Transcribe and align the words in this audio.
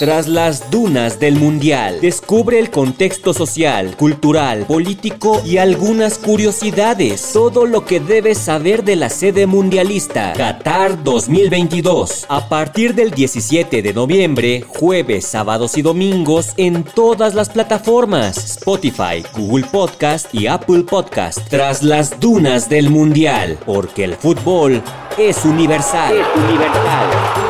Tras 0.00 0.28
las 0.28 0.70
dunas 0.70 1.20
del 1.20 1.36
Mundial, 1.36 2.00
descubre 2.00 2.58
el 2.58 2.70
contexto 2.70 3.34
social, 3.34 3.96
cultural, 3.98 4.64
político 4.64 5.42
y 5.44 5.58
algunas 5.58 6.16
curiosidades. 6.16 7.34
Todo 7.34 7.66
lo 7.66 7.84
que 7.84 8.00
debes 8.00 8.38
saber 8.38 8.82
de 8.82 8.96
la 8.96 9.10
sede 9.10 9.46
mundialista, 9.46 10.32
Qatar 10.32 11.04
2022. 11.04 12.24
A 12.30 12.48
partir 12.48 12.94
del 12.94 13.10
17 13.10 13.82
de 13.82 13.92
noviembre, 13.92 14.64
jueves, 14.66 15.26
sábados 15.26 15.76
y 15.76 15.82
domingos 15.82 16.54
en 16.56 16.82
todas 16.82 17.34
las 17.34 17.50
plataformas, 17.50 18.38
Spotify, 18.38 19.22
Google 19.36 19.66
Podcast 19.70 20.34
y 20.34 20.46
Apple 20.46 20.84
Podcast. 20.84 21.40
Tras 21.50 21.82
las 21.82 22.18
dunas 22.18 22.70
del 22.70 22.88
Mundial, 22.88 23.58
porque 23.66 24.04
el 24.04 24.14
fútbol 24.14 24.82
es 25.18 25.44
universal. 25.44 26.14
Es 26.16 26.42
universal. 26.42 27.49